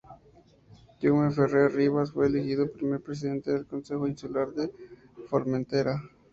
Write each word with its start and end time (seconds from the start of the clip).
Jaume 1.03 1.29
Ferrer 1.31 1.71
Ribas 1.73 2.11
fue 2.11 2.25
elegido 2.25 2.71
primer 2.71 3.01
presidente 3.01 3.51
del 3.53 3.67
Consejo 3.67 4.07
Insular 4.07 4.47
de 4.51 4.71
Formentera. 5.27 6.01